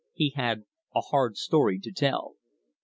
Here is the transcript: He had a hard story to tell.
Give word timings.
He 0.13 0.31
had 0.31 0.63
a 0.95 1.01
hard 1.01 1.37
story 1.37 1.77
to 1.81 1.91
tell. 1.91 2.35